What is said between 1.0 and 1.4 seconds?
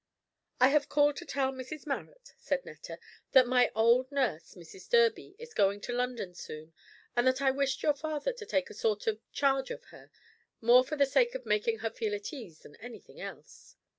to